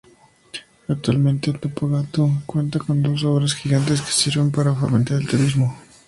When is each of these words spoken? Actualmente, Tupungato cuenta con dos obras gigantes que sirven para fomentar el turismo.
Actualmente, 0.87 1.53
Tupungato 1.53 2.27
cuenta 2.47 2.79
con 2.79 3.03
dos 3.03 3.23
obras 3.23 3.53
gigantes 3.53 4.01
que 4.01 4.11
sirven 4.11 4.49
para 4.49 4.73
fomentar 4.73 5.17
el 5.21 5.27
turismo. 5.27 5.77